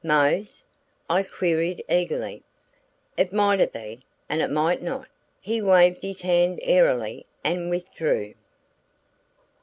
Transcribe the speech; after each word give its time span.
"Mose?" 0.03 0.63
I 1.11 1.21
queried 1.21 1.85
eagerly. 1.87 2.41
"It 3.17 3.31
might 3.31 3.59
have 3.59 3.71
been 3.71 4.01
and 4.29 4.41
it 4.41 4.49
might 4.49 4.81
not." 4.81 5.07
He 5.39 5.61
waved 5.61 6.01
his 6.01 6.21
hand 6.21 6.57
airily 6.63 7.27
and 7.43 7.69
withdrew. 7.69 8.33